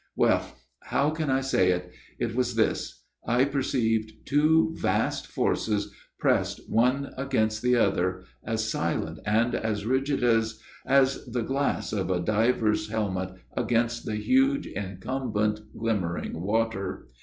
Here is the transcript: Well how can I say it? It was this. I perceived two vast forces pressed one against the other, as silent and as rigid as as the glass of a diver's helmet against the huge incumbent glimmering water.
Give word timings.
Well 0.15 0.55
how 0.79 1.11
can 1.11 1.29
I 1.29 1.41
say 1.41 1.69
it? 1.69 1.91
It 2.17 2.33
was 2.33 2.55
this. 2.55 3.03
I 3.27 3.45
perceived 3.45 4.11
two 4.25 4.73
vast 4.75 5.27
forces 5.27 5.93
pressed 6.17 6.67
one 6.67 7.13
against 7.17 7.61
the 7.61 7.75
other, 7.75 8.23
as 8.43 8.67
silent 8.67 9.19
and 9.27 9.53
as 9.53 9.85
rigid 9.85 10.23
as 10.23 10.59
as 10.87 11.23
the 11.27 11.43
glass 11.43 11.93
of 11.93 12.09
a 12.09 12.19
diver's 12.19 12.89
helmet 12.89 13.29
against 13.55 14.07
the 14.07 14.15
huge 14.15 14.65
incumbent 14.65 15.59
glimmering 15.77 16.41
water. 16.41 17.05